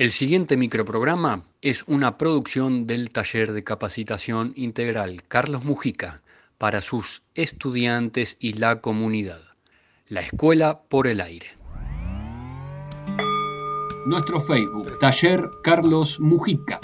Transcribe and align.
El 0.00 0.12
siguiente 0.12 0.56
microprograma 0.56 1.42
es 1.60 1.84
una 1.86 2.16
producción 2.16 2.86
del 2.86 3.10
taller 3.10 3.52
de 3.52 3.62
capacitación 3.62 4.54
integral 4.56 5.22
Carlos 5.28 5.66
Mujica 5.66 6.22
para 6.56 6.80
sus 6.80 7.22
estudiantes 7.34 8.38
y 8.40 8.54
la 8.54 8.80
comunidad. 8.80 9.42
La 10.08 10.20
Escuela 10.20 10.80
por 10.88 11.06
el 11.06 11.20
Aire. 11.20 11.48
Nuestro 14.06 14.40
Facebook, 14.40 14.98
Taller 15.00 15.50
Carlos 15.62 16.18
Mujica. 16.18 16.80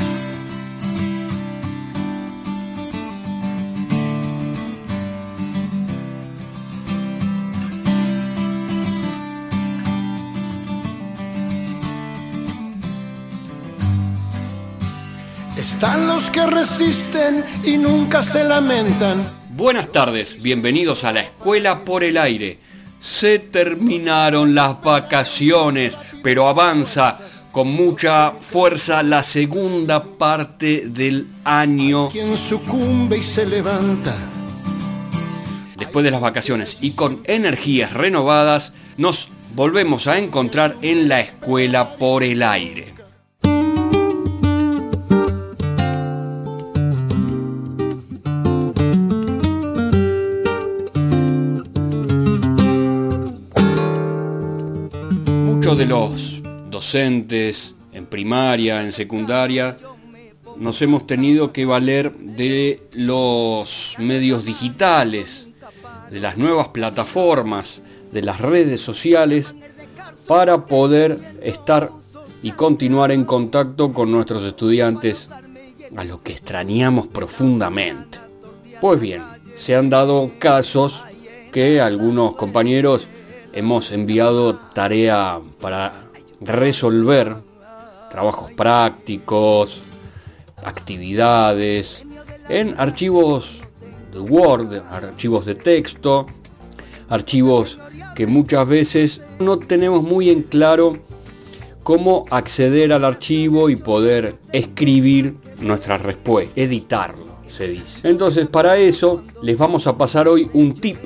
Están 15.77 16.07
los 16.07 16.31
que 16.31 16.47
resisten 16.47 17.45
y 17.63 17.77
nunca 17.77 18.23
se 18.23 18.43
lamentan. 18.43 19.31
Buenas 19.51 19.93
tardes, 19.93 20.41
bienvenidos 20.41 21.05
a 21.05 21.13
la 21.13 21.21
Escuela 21.21 21.85
por 21.85 22.03
el 22.03 22.17
Aire. 22.17 22.59
Se 22.99 23.39
terminaron 23.39 24.55
las 24.55 24.81
vacaciones, 24.81 25.99
pero 26.23 26.49
avanza 26.49 27.19
con 27.53 27.69
mucha 27.69 28.31
fuerza 28.31 29.03
la 29.03 29.23
segunda 29.23 30.03
parte 30.03 30.85
del 30.87 31.27
año. 31.45 32.09
Quien 32.09 32.39
sucumbe 32.39 33.19
y 33.19 33.23
se 33.23 33.45
levanta. 33.45 34.15
Después 35.77 36.05
de 36.05 36.11
las 36.11 36.23
vacaciones 36.23 36.79
y 36.81 36.93
con 36.93 37.21
energías 37.25 37.93
renovadas, 37.93 38.73
nos 38.97 39.29
volvemos 39.55 40.07
a 40.07 40.17
encontrar 40.17 40.75
en 40.81 41.11
la 41.11 41.21
Escuela 41.21 41.99
por 41.99 42.23
el 42.23 42.43
Aire. 42.43 42.96
De 55.75 55.87
los 55.87 56.41
docentes 56.71 57.75
en 57.93 58.07
primaria, 58.07 58.83
en 58.83 58.93
secundaria, 58.93 59.77
nos 60.57 60.81
hemos 60.81 61.09
tenido 61.09 61.53
que 61.53 61.65
valer 61.65 62.13
de 62.13 62.89
los 62.93 63.97
medios 63.99 64.45
digitales, 64.45 65.49
de 66.09 66.21
las 66.21 66.37
nuevas 66.37 66.69
plataformas, 66.69 67.83
de 68.13 68.23
las 68.23 68.41
redes 68.41 68.81
sociales, 68.81 69.55
para 70.29 70.67
poder 70.67 71.19
estar 71.43 71.91
y 72.43 72.53
continuar 72.53 73.11
en 73.11 73.25
contacto 73.25 73.93
con 73.93 74.13
nuestros 74.13 74.45
estudiantes, 74.45 75.29
a 75.97 76.05
lo 76.05 76.23
que 76.23 76.33
extrañamos 76.33 77.09
profundamente. 77.09 78.19
Pues 78.81 79.01
bien, 79.01 79.23
se 79.57 79.75
han 79.75 79.91
dado 79.91 80.31
casos 80.39 81.03
que 81.51 81.81
algunos 81.81 82.37
compañeros 82.37 83.09
hemos 83.57 83.91
enviado 83.91 84.55
tarea 84.75 85.41
para 85.63 86.05
resolver 86.43 87.37
trabajos 88.11 88.53
prácticos, 88.53 89.81
actividades, 90.63 92.05
en 92.51 92.75
archivos 92.79 93.63
de 94.13 94.21
Word, 94.21 94.83
archivos 94.91 95.47
de 95.47 95.55
texto, 95.55 96.27
archivos 97.09 97.79
que 98.15 98.27
muchas 98.27 98.69
veces 98.69 99.23
no 99.39 99.59
tenemos 99.59 100.03
muy 100.03 100.29
en 100.29 100.43
claro 100.43 100.99
cómo 101.83 102.27
acceder 102.31 102.93
al 102.93 103.07
archivo 103.07 103.71
y 103.71 103.77
poder 103.77 104.37
escribir 104.53 105.39
nuestras 105.61 106.03
respuestas, 106.03 106.59
editarlo, 106.59 107.25
se 107.49 107.69
dice. 107.69 108.07
Entonces, 108.07 108.49
para 108.49 108.77
eso 108.77 109.23
les 109.41 109.57
vamos 109.57 109.87
a 109.87 109.97
pasar 109.97 110.29
hoy 110.29 110.51
un 110.53 110.75
tip 110.75 110.99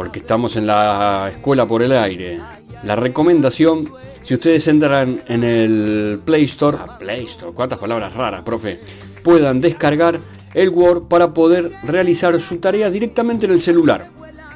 porque 0.00 0.20
estamos 0.20 0.56
en 0.56 0.66
la 0.66 1.28
escuela 1.30 1.68
por 1.68 1.82
el 1.82 1.92
aire. 1.92 2.40
La 2.84 2.96
recomendación, 2.96 3.92
si 4.22 4.32
ustedes 4.32 4.66
entran 4.66 5.20
en 5.28 5.44
el 5.44 6.22
Play 6.24 6.44
Store, 6.44 6.78
ah, 6.80 6.98
Play 6.98 7.26
Store, 7.26 7.52
cuántas 7.52 7.78
palabras 7.78 8.14
raras, 8.14 8.40
profe, 8.40 8.80
puedan 9.22 9.60
descargar 9.60 10.18
el 10.54 10.70
Word 10.70 11.02
para 11.02 11.34
poder 11.34 11.72
realizar 11.82 12.40
su 12.40 12.56
tarea 12.56 12.88
directamente 12.88 13.44
en 13.44 13.52
el 13.52 13.60
celular, 13.60 14.08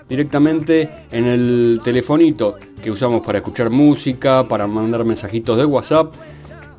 directamente 0.09 0.89
en 1.13 1.27
el 1.27 1.81
telefonito 1.85 2.55
que 2.83 2.91
usamos 2.91 3.21
para 3.21 3.37
escuchar 3.37 3.69
música, 3.69 4.45
para 4.45 4.67
mandar 4.67 5.05
mensajitos 5.05 5.59
de 5.59 5.67
WhatsApp, 5.67 6.15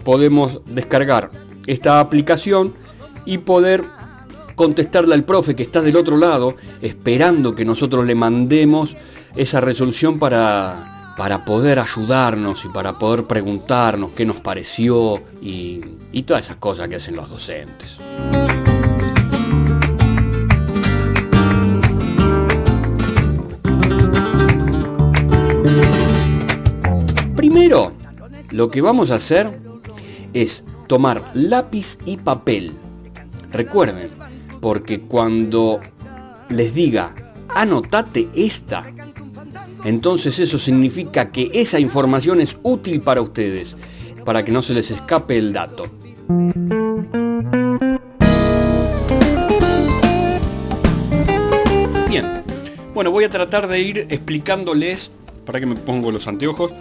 podemos 0.04 0.62
descargar 0.66 1.30
esta 1.68 2.00
aplicación 2.00 2.74
y 3.28 3.38
poder 3.38 3.84
contestarle 4.56 5.14
al 5.14 5.24
profe 5.24 5.56
que 5.56 5.64
está 5.64 5.82
del 5.82 5.98
otro 5.98 6.18
lado, 6.18 6.56
esperando 6.82 7.56
que 7.56 7.66
nosotros 7.66 8.06
le 8.06 8.16
mandemos 8.16 8.96
esa 9.36 9.62
resolución 9.62 10.18
para, 10.18 11.14
para 11.18 11.46
poder 11.46 11.80
ayudarnos 11.80 12.66
y 12.66 12.70
para 12.70 12.98
poder 12.98 13.26
preguntarnos 13.26 14.12
qué 14.12 14.26
nos 14.26 14.38
pareció 14.38 15.22
y, 15.42 15.82
y 16.12 16.24
todas 16.24 16.46
esas 16.46 16.58
cosas 16.58 16.88
que 16.88 16.96
hacen 16.96 17.16
los 17.16 17.30
docentes. 17.30 17.98
Primero, 27.36 27.92
lo 28.52 28.72
que 28.72 28.82
vamos 28.82 29.12
a 29.12 29.16
hacer 29.16 29.50
es 30.34 30.64
tomar 30.88 31.22
lápiz 31.34 31.98
y 32.06 32.18
papel. 32.18 32.74
Recuerden, 33.52 34.12
porque 34.66 35.02
cuando 35.02 35.80
les 36.50 36.74
diga, 36.74 37.14
anotate 37.50 38.30
esta, 38.34 38.84
entonces 39.84 40.40
eso 40.40 40.58
significa 40.58 41.32
que 41.32 41.52
esa 41.54 41.80
información 41.80 42.42
es 42.42 42.58
útil 42.64 43.00
para 43.02 43.22
ustedes, 43.22 43.76
para 44.26 44.44
que 44.44 44.52
no 44.52 44.64
se 44.64 44.74
les 44.74 44.90
escape 44.90 45.38
el 45.38 45.54
dato. 45.54 45.86
Bien, 52.10 52.42
bueno, 52.96 53.12
voy 53.12 53.26
a 53.26 53.30
tratar 53.30 53.68
de 53.68 53.80
ir 53.82 54.08
explicándoles, 54.10 55.12
para 55.46 55.60
que 55.60 55.68
me 55.68 55.76
pongo 55.76 56.12
los 56.12 56.26
anteojos, 56.28 56.74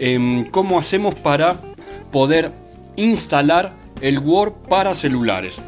em, 0.00 0.50
cómo 0.50 0.80
hacemos 0.80 1.14
para 1.14 1.60
poder 2.10 2.50
instalar 2.96 3.72
el 4.00 4.18
Word 4.18 4.54
para 4.68 4.94
celulares 4.94 5.60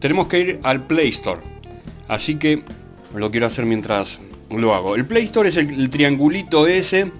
tenemos 0.00 0.26
que 0.26 0.40
ir 0.40 0.60
al 0.62 0.86
Play 0.86 1.08
Store. 1.08 1.40
Así 2.08 2.36
que 2.36 2.62
lo 3.14 3.30
quiero 3.30 3.46
hacer 3.46 3.64
mientras 3.64 4.20
lo 4.50 4.74
hago. 4.74 4.94
El 4.94 5.06
Play 5.06 5.24
Store 5.24 5.48
es 5.48 5.56
el, 5.56 5.90
triangulito 5.90 6.66
ese, 6.66 7.10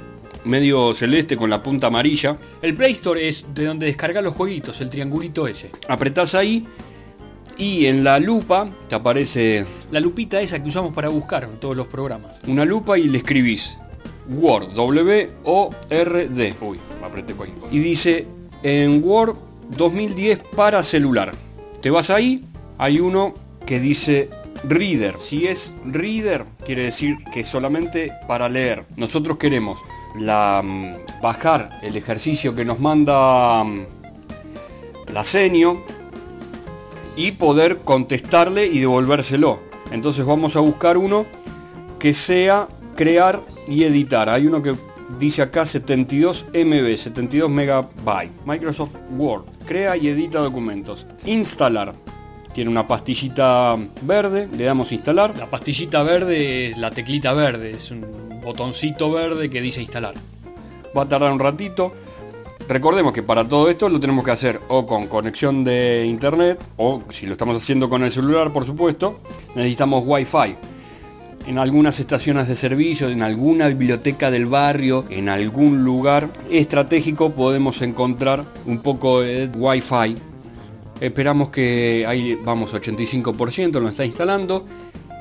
medio 0.44 0.94
celeste 0.94 1.37
con 1.37 1.50
la 1.50 1.62
punta 1.62 1.88
amarilla. 1.88 2.37
El 2.62 2.75
Play 2.75 2.92
Store 2.92 3.26
es 3.26 3.47
de 3.54 3.64
donde 3.64 3.87
descarga 3.87 4.20
los 4.20 4.34
jueguitos, 4.34 4.81
el 4.81 4.91
triangulito 4.91 5.47
ese. 5.47 5.70
Apretás 5.88 6.34
ahí 6.34 6.66
y 7.59 7.87
en 7.87 8.04
la 8.04 8.19
lupa 8.19 8.69
te 8.88 8.94
aparece... 8.94 9.64
La 9.91 10.00
lupita 10.00 10.41
esa 10.41 10.62
que 10.62 10.69
usamos 10.69 10.93
para 10.93 11.08
buscar 11.08 11.44
en 11.44 11.58
todos 11.58 11.76
los 11.76 11.87
programas. 11.87 12.37
Una 12.47 12.64
lupa 12.64 12.98
y 12.98 13.08
le 13.08 13.19
escribís 13.19 13.76
Word, 14.28 14.75
W-O-R-D. 14.75 16.54
Uy, 16.60 16.78
me 17.00 17.06
apreté 17.06 17.34
Y 17.70 17.78
dice 17.78 18.26
en 18.62 19.03
Word 19.03 19.37
2010 19.76 20.41
para 20.54 20.82
celular. 20.82 21.32
Te 21.81 21.91
vas 21.91 22.10
ahí 22.10 22.44
hay 22.78 23.00
uno 23.00 23.34
que 23.64 23.81
dice 23.81 24.31
reader. 24.64 25.19
Si 25.19 25.47
es 25.47 25.72
reader, 25.84 26.44
quiere 26.64 26.84
decir 26.84 27.19
que 27.32 27.44
solamente 27.44 28.12
para 28.26 28.48
leer. 28.48 28.84
Nosotros 28.97 29.38
queremos 29.38 29.78
la, 30.19 30.62
mm, 30.64 31.22
bajar 31.22 31.81
el 31.82 31.97
ejercicio 31.97 32.54
que 32.54 32.64
nos 32.64 32.81
manda 32.81 33.62
mm, 33.64 33.87
la 35.12 35.25
senio 35.25 35.84
y 37.17 37.32
poder 37.32 37.78
contestarle 37.78 38.67
y 38.67 38.81
devolvérselo. 38.81 39.61
Entonces 39.90 40.25
vamos 40.26 40.56
a 40.56 40.61
buscar 40.61 40.99
uno 40.99 41.26
que 41.99 42.12
sea 42.12 42.69
crear 42.96 43.40
y 43.69 43.84
editar. 43.84 44.29
Hay 44.29 44.46
uno 44.46 44.62
que 44.62 44.75
dice 45.19 45.43
acá 45.43 45.64
72 45.64 46.46
MB, 46.52 46.96
72 46.96 47.50
megabytes. 47.50 48.32
Microsoft 48.44 48.96
Word. 49.17 49.44
Crea 49.67 49.96
y 49.96 50.08
edita 50.08 50.40
documentos. 50.40 51.06
Instalar 51.25 51.94
tiene 52.56 52.70
una 52.70 52.88
pastillita 52.88 53.76
verde, 54.00 54.49
le 54.50 54.64
damos 54.64 54.91
instalar. 54.91 55.37
La 55.37 55.44
pastillita 55.44 56.03
verde 56.03 56.69
es 56.69 56.79
la 56.79 56.91
teclita 56.91 57.35
verde, 57.35 57.73
es 57.73 57.91
un 57.91 58.41
botoncito 58.43 59.12
verde 59.12 59.50
que 59.50 59.61
dice 59.61 59.82
instalar. 59.82 60.14
Va 60.97 61.03
a 61.03 61.06
tardar 61.06 61.35
un 61.35 61.38
ratito. 61.38 61.93
Recordemos 62.67 63.12
que 63.12 63.23
para 63.23 63.47
todo 63.47 63.69
esto 63.69 63.91
lo 63.91 64.00
tenemos 64.00 64.25
que 64.25 64.31
hacer 64.31 64.58
o 64.69 64.87
con 64.87 65.06
conexión 65.06 65.64
de 65.64 66.06
internet 66.06 66.58
o 66.79 67.03
si 67.11 67.26
lo 67.26 67.32
estamos 67.32 67.58
haciendo 67.58 67.91
con 67.91 68.03
el 68.03 68.11
celular, 68.11 68.50
por 68.55 68.64
supuesto, 68.64 69.20
necesitamos 69.55 70.05
Wi-Fi. 70.06 70.56
en 71.47 71.58
algunas 71.58 72.00
estaciones 72.00 72.49
de 72.49 72.56
servicio, 72.56 73.11
en 73.11 73.20
alguna 73.20 73.69
biblioteca 73.69 74.31
del 74.31 74.47
barrio, 74.47 75.05
en 75.11 75.29
algún 75.29 75.85
lugar 75.85 76.31
estratégico 76.50 77.35
podemos 77.35 77.82
encontrar 77.82 78.44
un 78.64 78.79
poco 78.79 79.20
de 79.20 79.50
Wi-Fi. 79.55 80.17
Esperamos 81.00 81.48
que 81.48 82.04
ahí 82.06 82.38
vamos 82.43 82.72
85% 82.72 83.81
lo 83.81 83.88
está 83.88 84.04
instalando 84.04 84.64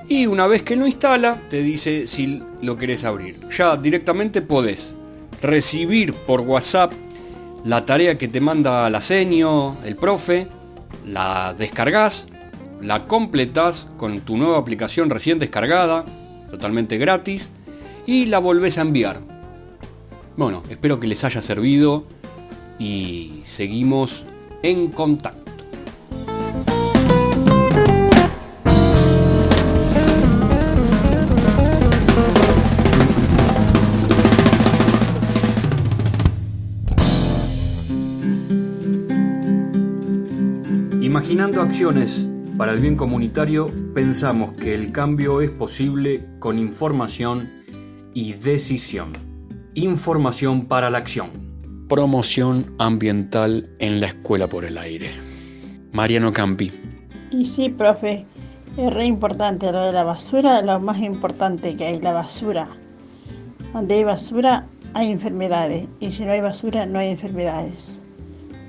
y 0.08 0.26
una 0.26 0.48
vez 0.48 0.64
que 0.64 0.76
lo 0.76 0.86
instala 0.86 1.42
te 1.50 1.62
dice 1.62 2.08
si 2.08 2.42
lo 2.62 2.78
querés 2.78 3.04
abrir. 3.04 3.40
Ya 3.50 3.76
directamente 3.76 4.42
podés 4.42 4.94
recibir 5.42 6.14
por 6.14 6.42
WhatsApp 6.42 6.94
la 7.66 7.86
tarea 7.86 8.18
que 8.18 8.28
te 8.28 8.40
manda 8.40 8.90
la 8.90 9.02
senio, 9.02 9.76
el 9.84 9.96
profe, 9.96 10.48
la 11.06 11.54
descargas, 11.58 12.28
la 12.82 13.08
completas 13.08 13.88
con 13.98 14.22
tu 14.22 14.38
nueva 14.38 14.58
aplicación 14.58 15.10
recién 15.10 15.40
descargada, 15.40 16.06
totalmente 16.52 16.98
gratis, 16.98 17.50
y 18.06 18.26
la 18.26 18.40
volvés 18.40 18.78
a 18.78 18.82
enviar. 18.82 19.20
Bueno, 20.38 20.64
espero 20.70 21.00
que 21.00 21.08
les 21.08 21.24
haya 21.24 21.42
servido 21.42 22.06
y 22.78 23.42
seguimos 23.46 24.28
en 24.62 24.90
contacto. 24.90 25.45
Imaginando 41.16 41.62
acciones 41.62 42.28
para 42.58 42.74
el 42.74 42.80
bien 42.80 42.98
comunitario, 42.98 43.72
pensamos 43.94 44.52
que 44.52 44.74
el 44.74 44.92
cambio 44.92 45.40
es 45.40 45.50
posible 45.50 46.26
con 46.40 46.60
información 46.60 47.50
y 48.14 48.34
decisión. 48.34 49.14
Información 49.76 50.66
para 50.66 50.90
la 50.90 50.98
acción. 50.98 51.86
Promoción 51.88 52.76
ambiental 52.80 53.70
en 53.80 54.02
la 54.02 54.08
escuela 54.08 54.48
por 54.48 54.66
el 54.66 54.78
aire. 54.78 55.10
Mariano 55.94 56.34
Campi. 56.34 56.70
Y 57.32 57.46
sí, 57.46 57.70
profe, 57.70 58.26
es 58.76 58.94
re 58.94 59.06
importante 59.06 59.72
lo 59.72 59.86
de 59.86 59.94
la 59.94 60.04
basura, 60.04 60.62
lo 60.64 60.82
más 60.82 61.00
importante 61.00 61.78
que 61.78 61.86
hay, 61.86 62.02
la 62.02 62.12
basura. 62.12 62.68
Donde 63.72 63.96
hay 63.96 64.04
basura 64.04 64.66
hay 64.94 65.14
enfermedades 65.14 65.88
y 66.02 66.12
si 66.12 66.26
no 66.26 66.34
hay 66.34 66.42
basura 66.42 66.86
no 66.86 67.00
hay 67.00 67.12
enfermedades 67.12 68.05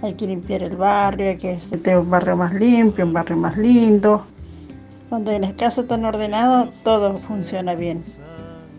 hay 0.02 0.14
que 0.14 0.26
limpiar 0.26 0.62
el 0.62 0.76
barrio, 0.76 1.30
hay 1.30 1.38
que 1.38 1.56
tener 1.82 1.98
un 1.98 2.10
barrio 2.10 2.36
más 2.36 2.52
limpio, 2.54 3.04
un 3.04 3.12
barrio 3.12 3.36
más 3.36 3.56
lindo. 3.56 4.24
Cuando 5.08 5.32
en 5.32 5.42
las 5.42 5.52
casas 5.52 5.84
están 5.84 6.04
ordenadas, 6.04 6.82
todo 6.82 7.16
funciona 7.16 7.74
bien. 7.74 8.02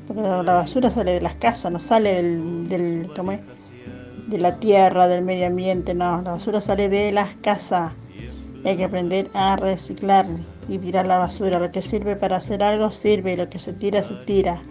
Porque 0.08 0.22
la 0.22 0.42
basura 0.42 0.90
sale 0.90 1.12
de 1.12 1.22
las 1.22 1.36
casas, 1.36 1.72
no 1.72 1.80
sale 1.80 2.16
del, 2.16 2.68
del 2.68 3.10
de 4.28 4.38
la 4.38 4.58
tierra, 4.58 5.08
del 5.08 5.24
medio 5.24 5.48
ambiente, 5.48 5.94
no. 5.94 6.22
La 6.22 6.32
basura 6.32 6.62
sale 6.62 6.90
de 6.90 7.12
las 7.12 7.36
casas. 7.36 7.94
Hay 8.66 8.76
que 8.76 8.84
aprender 8.84 9.30
a 9.34 9.56
reciclar 9.56 10.26
y 10.68 10.78
tirar 10.78 11.08
la 11.08 11.18
basura. 11.18 11.60
Lo 11.60 11.72
que 11.72 11.82
sirve 11.82 12.16
para 12.16 12.38
hacer 12.38 12.62
algo 12.62 12.92
sirve 12.92 13.34
y 13.34 13.38
lo 13.38 13.50
que 13.50 13.60
se 13.60 13.74
tira, 13.74 14.04
se 14.04 14.16
tira. 14.26 14.62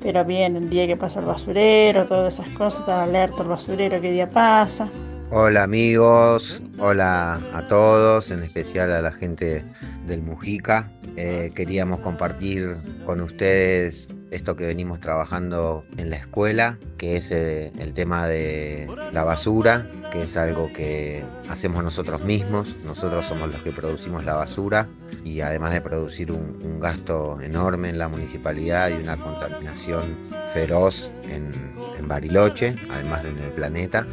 Pero 0.00 0.24
bien, 0.24 0.54
el 0.54 0.70
día 0.70 0.86
que 0.86 0.96
pasa 0.96 1.18
el 1.18 1.26
basurero, 1.26 2.06
todas 2.06 2.34
esas 2.34 2.48
cosas, 2.56 2.80
está 2.80 3.02
alerta 3.02 3.42
el 3.42 3.48
basurero, 3.48 4.00
qué 4.00 4.12
día 4.12 4.30
pasa. 4.30 4.88
Hola 5.30 5.64
amigos, 5.64 6.62
hola 6.78 7.38
a 7.52 7.68
todos, 7.68 8.30
en 8.30 8.42
especial 8.42 8.90
a 8.90 9.02
la 9.02 9.12
gente 9.12 9.62
del 10.06 10.22
Mujica. 10.22 10.90
Eh, 11.16 11.52
queríamos 11.54 12.00
compartir 12.00 12.74
con 13.04 13.20
ustedes 13.20 14.14
esto 14.30 14.56
que 14.56 14.64
venimos 14.64 15.00
trabajando 15.00 15.84
en 15.98 16.08
la 16.08 16.16
escuela, 16.16 16.78
que 16.96 17.16
es 17.16 17.30
eh, 17.30 17.72
el 17.78 17.92
tema 17.92 18.26
de 18.26 18.88
la 19.12 19.22
basura, 19.22 19.86
que 20.12 20.22
es 20.22 20.34
algo 20.38 20.72
que 20.72 21.22
hacemos 21.50 21.84
nosotros 21.84 22.24
mismos. 22.24 22.86
Nosotros 22.86 23.26
somos 23.26 23.50
los 23.50 23.62
que 23.62 23.70
producimos 23.70 24.24
la 24.24 24.32
basura 24.32 24.88
y 25.24 25.42
además 25.42 25.74
de 25.74 25.82
producir 25.82 26.32
un, 26.32 26.80
gasto 26.80 27.38
enorme 27.42 27.90
en 27.90 27.98
la 27.98 28.08
municipalidad 28.08 28.88
y 28.88 29.02
una 29.02 29.16
contaminación 29.16 30.16
feroz 30.54 31.10
en, 31.24 31.52
en 31.98 32.08
Bariloche, 32.08 32.76
además 32.88 33.24
de 33.24 33.30
en 33.30 33.38
el 33.38 33.50
planeta, 33.50 34.06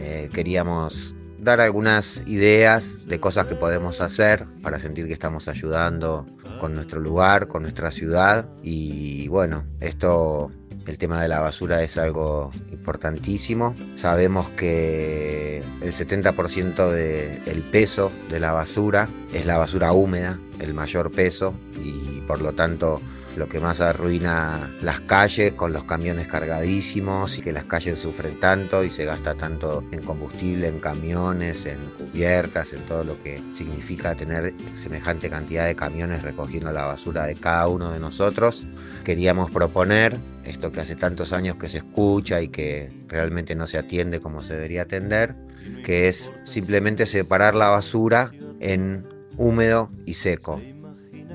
eh, 0.00 0.28
queríamos 0.32 1.14
dar 1.38 1.60
algunas 1.60 2.22
ideas 2.26 3.06
de 3.06 3.20
cosas 3.20 3.46
que 3.46 3.54
podemos 3.54 4.00
hacer 4.00 4.46
para 4.62 4.78
sentir 4.78 5.06
que 5.06 5.12
estamos 5.12 5.48
ayudando 5.48 6.26
con 6.58 6.74
nuestro 6.74 7.00
lugar, 7.00 7.48
con 7.48 7.62
nuestra 7.62 7.90
ciudad. 7.90 8.48
Y 8.62 9.28
bueno, 9.28 9.64
esto, 9.80 10.50
el 10.86 10.98
tema 10.98 11.20
de 11.22 11.28
la 11.28 11.40
basura 11.40 11.82
es 11.82 11.96
algo 11.98 12.50
importantísimo. 12.72 13.74
Sabemos 13.96 14.48
que 14.50 15.62
el 15.80 15.92
70% 15.92 16.90
del 16.90 17.62
peso 17.70 18.10
de 18.30 18.40
la 18.40 18.52
basura 18.52 19.08
es 19.32 19.46
la 19.46 19.58
basura 19.58 19.92
húmeda, 19.92 20.38
el 20.58 20.74
mayor 20.74 21.10
peso, 21.10 21.54
y 21.82 22.20
por 22.22 22.40
lo 22.40 22.52
tanto 22.52 23.00
lo 23.36 23.48
que 23.48 23.60
más 23.60 23.80
arruina 23.80 24.70
las 24.82 25.00
calles 25.00 25.52
con 25.52 25.72
los 25.72 25.84
camiones 25.84 26.26
cargadísimos 26.26 27.38
y 27.38 27.42
que 27.42 27.52
las 27.52 27.64
calles 27.64 27.98
sufren 27.98 28.40
tanto 28.40 28.82
y 28.84 28.90
se 28.90 29.04
gasta 29.04 29.34
tanto 29.34 29.84
en 29.92 30.02
combustible, 30.02 30.68
en 30.68 30.80
camiones, 30.80 31.64
en 31.66 31.78
cubiertas, 31.90 32.72
en 32.72 32.84
todo 32.86 33.04
lo 33.04 33.22
que 33.22 33.40
significa 33.52 34.14
tener 34.14 34.52
semejante 34.82 35.30
cantidad 35.30 35.66
de 35.66 35.76
camiones 35.76 36.22
recogiendo 36.22 36.72
la 36.72 36.86
basura 36.86 37.26
de 37.26 37.34
cada 37.36 37.68
uno 37.68 37.92
de 37.92 38.00
nosotros. 38.00 38.66
Queríamos 39.04 39.50
proponer 39.50 40.18
esto 40.44 40.72
que 40.72 40.80
hace 40.80 40.96
tantos 40.96 41.32
años 41.32 41.56
que 41.56 41.68
se 41.68 41.78
escucha 41.78 42.40
y 42.40 42.48
que 42.48 42.92
realmente 43.06 43.54
no 43.54 43.66
se 43.66 43.78
atiende 43.78 44.20
como 44.20 44.42
se 44.42 44.54
debería 44.54 44.82
atender, 44.82 45.36
que 45.84 46.08
es 46.08 46.32
simplemente 46.44 47.06
separar 47.06 47.54
la 47.54 47.68
basura 47.68 48.32
en 48.58 49.19
húmedo 49.40 49.90
y 50.06 50.14
seco 50.14 50.60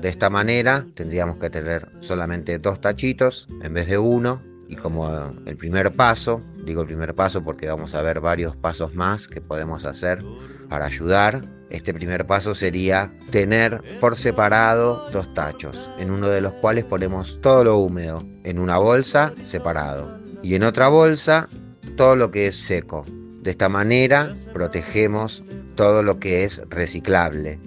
de 0.00 0.10
esta 0.10 0.28
manera 0.28 0.86
tendríamos 0.94 1.38
que 1.38 1.48
tener 1.48 1.88
solamente 2.00 2.58
dos 2.58 2.80
tachitos 2.80 3.48
en 3.62 3.72
vez 3.72 3.88
de 3.88 3.98
uno 3.98 4.42
y 4.68 4.76
como 4.76 5.34
el 5.46 5.56
primer 5.56 5.92
paso, 5.92 6.42
digo 6.64 6.82
el 6.82 6.86
primer 6.86 7.14
paso 7.14 7.42
porque 7.42 7.66
vamos 7.66 7.94
a 7.94 8.02
ver 8.02 8.20
varios 8.20 8.56
pasos 8.56 8.94
más 8.94 9.26
que 9.26 9.40
podemos 9.40 9.84
hacer 9.84 10.22
para 10.68 10.86
ayudar. 10.86 11.48
Este 11.70 11.94
primer 11.94 12.26
paso 12.26 12.54
sería 12.54 13.12
tener 13.30 13.82
por 14.00 14.16
separado 14.16 15.08
dos 15.10 15.32
tachos, 15.34 15.88
en 15.98 16.10
uno 16.10 16.28
de 16.28 16.40
los 16.40 16.52
cuales 16.54 16.84
ponemos 16.84 17.40
todo 17.40 17.64
lo 17.64 17.78
húmedo 17.78 18.24
en 18.44 18.58
una 18.58 18.78
bolsa 18.78 19.32
separado 19.42 20.20
y 20.42 20.54
en 20.54 20.62
otra 20.62 20.88
bolsa 20.88 21.48
todo 21.96 22.16
lo 22.16 22.30
que 22.30 22.48
es 22.48 22.56
seco. 22.56 23.04
De 23.40 23.50
esta 23.50 23.68
manera 23.68 24.34
protegemos 24.52 25.42
todo 25.74 26.02
lo 26.02 26.20
que 26.20 26.44
es 26.44 26.62
reciclable 26.68 27.58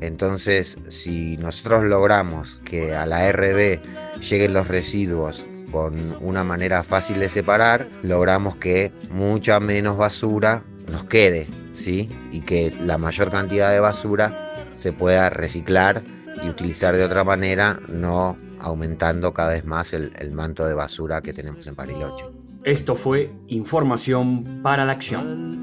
entonces, 0.00 0.78
si 0.88 1.36
nosotros 1.38 1.84
logramos 1.84 2.60
que 2.64 2.94
a 2.94 3.06
la 3.06 3.30
RB 3.32 3.80
lleguen 4.20 4.52
los 4.52 4.68
residuos 4.68 5.44
con 5.72 5.94
una 6.20 6.44
manera 6.44 6.82
fácil 6.82 7.18
de 7.18 7.28
separar, 7.28 7.88
logramos 8.02 8.56
que 8.56 8.92
mucha 9.10 9.58
menos 9.60 9.96
basura 9.96 10.64
nos 10.90 11.04
quede, 11.04 11.46
¿sí? 11.74 12.08
Y 12.30 12.42
que 12.42 12.72
la 12.80 12.98
mayor 12.98 13.30
cantidad 13.30 13.72
de 13.72 13.80
basura 13.80 14.32
se 14.76 14.92
pueda 14.92 15.30
reciclar 15.30 16.02
y 16.42 16.48
utilizar 16.48 16.94
de 16.94 17.04
otra 17.04 17.24
manera, 17.24 17.78
no 17.88 18.36
aumentando 18.60 19.32
cada 19.32 19.50
vez 19.50 19.64
más 19.64 19.94
el, 19.94 20.12
el 20.18 20.30
manto 20.32 20.66
de 20.66 20.74
basura 20.74 21.22
que 21.22 21.32
tenemos 21.32 21.66
en 21.66 21.74
Pariloche. 21.74 22.24
Esto 22.64 22.94
fue 22.94 23.32
información 23.48 24.60
para 24.62 24.84
la 24.84 24.92
acción. 24.92 25.56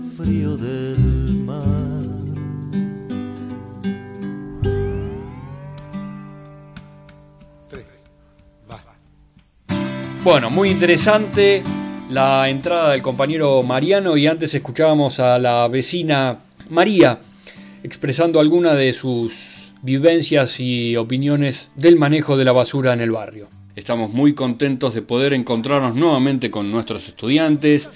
Bueno, 10.24 10.50
muy 10.50 10.70
interesante 10.70 11.62
la 12.10 12.48
entrada 12.48 12.92
del 12.94 13.02
compañero 13.02 13.62
Mariano 13.62 14.16
y 14.16 14.26
antes 14.26 14.54
escuchábamos 14.54 15.20
a 15.20 15.38
la 15.38 15.68
vecina 15.68 16.38
María 16.70 17.20
expresando 17.84 18.40
alguna 18.40 18.74
de 18.74 18.94
sus 18.94 19.74
vivencias 19.82 20.62
y 20.62 20.96
opiniones 20.96 21.72
del 21.76 21.98
manejo 21.98 22.38
de 22.38 22.46
la 22.46 22.54
basura 22.54 22.94
en 22.94 23.02
el 23.02 23.12
barrio. 23.12 23.50
Estamos 23.76 24.14
muy 24.14 24.34
contentos 24.34 24.94
de 24.94 25.02
poder 25.02 25.34
encontrarnos 25.34 25.94
nuevamente 25.94 26.50
con 26.50 26.72
nuestros 26.72 27.10
estudiantes 27.10 27.90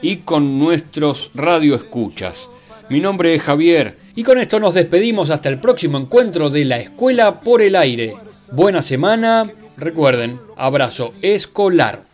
y 0.00 0.18
con 0.18 0.60
nuestros 0.60 1.32
radioescuchas. 1.34 2.48
Mi 2.90 3.00
nombre 3.00 3.34
es 3.34 3.42
Javier 3.42 3.98
y 4.14 4.22
con 4.22 4.38
esto 4.38 4.60
nos 4.60 4.74
despedimos 4.74 5.30
hasta 5.30 5.48
el 5.48 5.58
próximo 5.58 5.98
encuentro 5.98 6.48
de 6.48 6.64
la 6.64 6.78
Escuela 6.78 7.40
por 7.40 7.60
el 7.60 7.74
Aire. 7.74 8.14
Buena 8.52 8.82
semana 8.82 9.50
Recuerden, 9.76 10.38
abrazo 10.56 11.14
escolar. 11.22 12.11